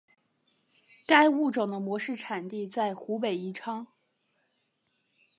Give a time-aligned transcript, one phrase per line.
[1.05, 3.85] 该物种的模式产地在湖北宜昌。